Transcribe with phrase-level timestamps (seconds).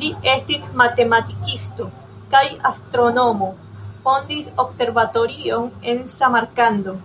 [0.00, 1.86] Li estis matematikisto
[2.34, 3.48] kaj astronomo,
[4.04, 6.96] fondis observatorion en Samarkando.